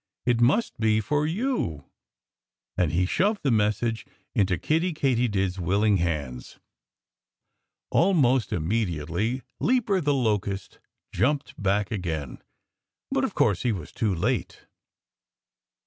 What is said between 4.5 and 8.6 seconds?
Kiddie Katydid's willing hands. Almost